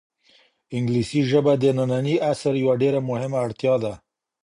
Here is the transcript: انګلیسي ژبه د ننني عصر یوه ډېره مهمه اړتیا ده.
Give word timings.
انګلیسي 0.75 1.21
ژبه 1.29 1.53
د 1.61 1.63
ننني 1.77 2.15
عصر 2.31 2.53
یوه 2.63 2.73
ډېره 2.81 2.99
مهمه 3.09 3.37
اړتیا 3.45 3.73
ده. 3.83 3.93